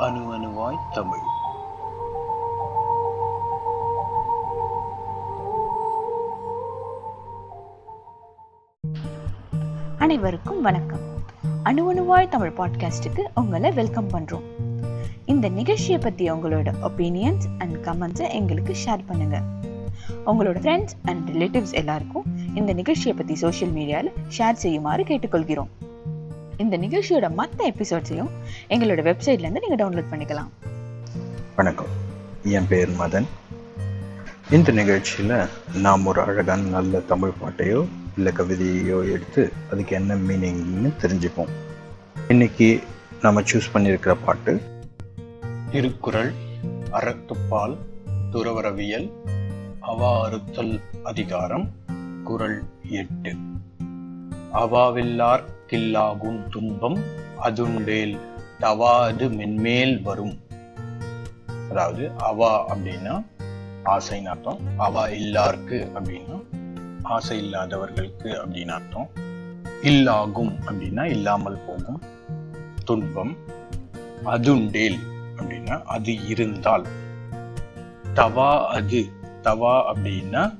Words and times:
அணுவாய் 0.00 0.78
தமிழ். 0.92 1.18
அனைவருக்கும் 9.98 10.62
வணக்கம். 10.62 10.98
அணு 11.62 11.94
அணுவாய் 11.94 12.28
தமிழ் 12.28 12.52
பாட்காஸ்டுக்கு 12.56 13.20
உங்களை 13.34 13.70
வெல்கம் 13.70 14.08
பண்றோம். 14.08 14.42
இந்த 15.26 15.48
நிகழ்ச்சியை 15.48 15.98
பத்தி 15.98 16.32
உங்களோட 16.32 16.72
ஒப்பீனியன்ஸ் 16.82 17.44
அண்ட் 17.58 17.76
கமெண்ட்ஸை 17.76 18.30
எங்களுக்கு 18.30 18.76
ஷேர் 18.86 19.06
பண்ணுங்க. 19.06 19.42
உங்களோட 20.26 20.56
ஃப்ரெண்ட்ஸ் 20.56 20.96
அண்ட் 21.04 21.30
ரிலேட்டிவ்ஸ் 21.30 21.72
எல்லாருக்கும் 21.72 22.24
இந்த 22.54 22.72
நிகழ்ச்சியை 22.72 23.16
பத்தி 23.16 23.34
சோஷியல் 23.34 23.74
மீடியாவில் 23.74 24.38
ஷேர் 24.38 24.52
செய்யுமாறு 24.52 25.02
கேட்டுக்கொள்கிறோம். 25.02 25.68
இந்த 26.60 26.78
நிகழ்ச்சியோட 26.78 27.32
மற்ற 27.34 27.70
எபிசோட்ஸையும் 27.70 28.28
எங்களோட 28.68 29.00
வெப்சைட்ல 29.02 29.38
இருந்து 29.38 29.60
நீங்க 29.60 29.84
டவுன்லோட் 29.84 30.04
பண்ணிக்கலாம். 30.10 30.48
வணக்கம். 31.56 31.86
என் 32.44 32.66
பேர் 32.68 32.90
மதன். 32.90 33.26
இந்த 34.50 34.72
நிகழ்ச்சியில் 34.72 35.46
நாம் 35.74 36.06
ஒரு 36.06 36.20
அழகான 36.20 36.62
நல்ல 36.62 36.98
தமிழ் 36.98 37.32
பாட்டையோ 37.42 37.86
இல்லை 38.16 38.32
கவிதையோ 38.36 39.12
எடுத்து 39.12 39.52
அதுக்கு 39.72 39.94
என்ன 39.94 40.14
மீனிங்னு 40.14 40.92
தெரிஞ்சுப்போம். 41.02 41.48
இன்னைக்கு 42.28 42.82
நம்ம 43.22 43.40
சூஸ் 43.40 43.70
பண்ணியிருக்கிற 43.74 44.16
பாட்டு 44.24 44.60
திருக்குறள் 45.70 46.32
அறத்துப்பால் 46.92 47.76
துறவரவியல் 48.32 49.10
அவா 49.80 50.24
அறுத்தல் 50.24 50.80
அதிகாரம் 51.02 51.70
குறள் 52.24 52.62
எட்டு. 52.90 53.34
அவாவில்லார் 54.54 55.42
கில்லாகும் 55.70 56.48
துன்பம் 56.48 57.02
அதுண்டேல் 57.44 58.18
தவாது 58.60 59.28
மென்மேல் 59.28 60.02
வரும். 60.02 60.38
அதாவது 61.70 62.10
அவா 62.18 62.76
அப்படின்னா 62.76 63.24
ஆசைன்னு 63.84 64.24
அர்த்தம். 64.24 64.58
அவா 64.76 65.06
இல்லாருக்கு 65.06 65.78
அப்படின்னா 65.94 66.42
ஆசை 67.02 67.38
இல்லாதவர்களுக்கு 67.38 68.28
அப்படின்னு 68.28 68.70
அர்த்தம். 68.70 69.08
இல்லாகும் 69.82 70.52
அப்படின்னா 70.66 71.04
இல்லாமல் 71.04 71.58
போகும். 71.66 72.02
துன்பம் 72.84 73.36
அதுண்டேல் 74.24 74.98
அப்படின்னா 75.36 75.82
அது 75.84 76.26
இருந்தால். 76.26 76.86
தவா 78.14 78.66
அது. 78.66 79.08
தவா 79.42 79.94
அப்படின்னா 79.94 80.58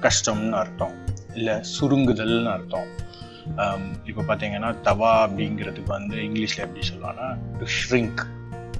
கஷ்டம்னு 0.00 0.50
அர்த்தம். 0.50 0.94
இல்லை 1.34 1.54
சுருங்குதல்னு 1.80 2.52
அர்த்தம். 2.52 3.02
Um, 3.44 3.82
இப்போ 4.08 4.22
பார்த்தீங்கன்னா 4.28 4.68
தவா 4.82 5.10
அப்படிங்கிறதுக்கு 5.24 5.90
வந்து 5.96 6.16
இங்கிலீஷில் 6.26 6.62
எப்படி 6.66 6.82
சொல்லலாம்னா 6.90 7.26
to 7.58 7.64
shrink 7.78 8.20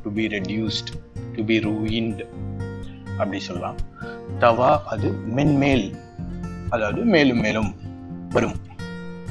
to 0.02 0.10
be 0.12 0.24
reduced 0.26 0.90
to 1.34 1.44
be 1.44 1.56
ruined 1.66 2.20
அப்படி 3.18 3.40
சொல்லலாம். 3.40 3.76
தவா 4.38 4.70
அது 4.92 5.08
மென்மேல் 5.36 5.84
அதாவது 6.70 7.02
மேலும் 7.14 7.40
மேலும் 7.46 7.68
வரும். 8.30 8.56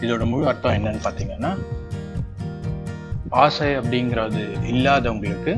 இதோட 0.01 0.25
முழு 0.25 0.47
அர்த்தம் 0.51 0.75
என்னன்னு 0.77 1.01
பார்த்தீங்கன்னா 1.07 1.51
ஆசை 3.29 3.69
அப்படிங்கிறது 3.79 4.43
இல்லாதவங்களுக்கு 4.73 5.55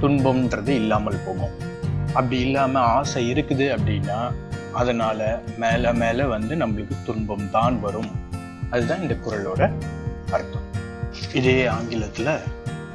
துன்பம்ன்றது 0.00 0.68
இல்லாமல் 0.68 1.24
போகும். 1.26 1.54
அப்படி 2.14 2.40
இல்லாம 2.46 2.80
ஆசை 2.80 3.24
இருக்குது 3.34 3.68
அப்படின்னா 3.76 4.18
அதனால 4.72 5.42
மேல 5.58 5.92
மேல 6.02 6.26
வந்து 6.34 6.56
நம்மளுக்கு 6.56 6.96
துன்பம் 7.10 7.50
தான் 7.50 7.80
வரும். 7.86 8.10
அதுதான் 8.70 9.00
இந்த 9.00 9.14
குறளோட 9.14 9.72
அர்த்தம். 10.32 10.68
இதே 11.34 11.66
ஆங்கிலத்துல 11.66 12.38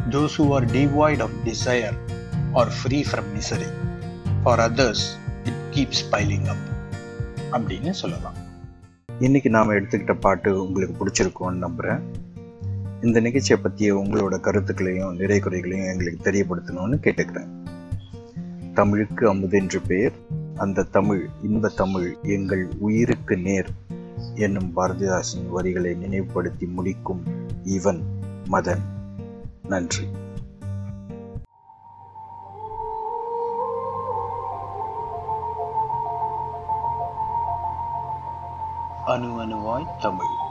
those 0.10 0.30
who 0.38 0.50
are 0.50 0.66
devoid 0.74 1.20
of 1.20 1.30
desire 1.46 1.94
are 2.54 2.68
free 2.68 3.06
from 3.12 3.24
misery. 3.36 3.68
For 4.44 4.60
others 4.60 4.96
it 5.46 5.54
keeps 5.72 6.16
piling 6.16 6.46
up. 6.46 6.74
அப்படின்னு 7.52 7.90
சொல்லலாம். 7.90 8.34
இன்னைக்கு 9.20 9.50
நாம் 9.50 9.72
எடுத்துக்கிட்ட 9.72 10.20
பாட்டு 10.20 10.64
உங்களுக்கு 10.64 11.08
பிடிச்சிருக்கும்னு 11.08 11.54
நம்புகிறேன் 11.54 12.00
இந்த 13.02 13.20
நிகழ்ச்சியை 13.20 13.62
பற்றிய 13.62 13.96
உங்களோட 13.96 14.40
கருத்துக்களையும் 14.40 15.16
நிறை 15.16 15.40
குறைகளையும் 15.40 15.88
எங்களுக்கு 15.88 16.32
தெரியப்படுத்தணும்னு 16.32 17.00
கேட்டுக்கிறேன். 17.02 17.48
தமிழுக்கு 18.74 19.30
அமுது 19.30 19.58
என்று 19.58 19.82
பெயர். 19.82 20.12
அந்த 20.56 20.84
தமிழ் 20.84 21.28
இன்ப 21.44 21.70
தமிழ் 21.70 22.16
எங்கள் 22.22 22.68
உயிருக்கு 22.80 23.38
நேர். 23.38 23.70
என்னும் 24.34 24.76
பாரதிதாசன் 24.76 25.50
வரிகளை 25.50 25.94
நினைவுபடுத்தி 25.94 26.66
முடிக்கும் 26.66 27.24
இவன் 27.64 28.04
மதன். 28.52 28.82
நன்றி. 29.64 30.08
அணு 39.06 39.28
அணுவாய் 39.28 39.96
தமிழ். 40.00 40.45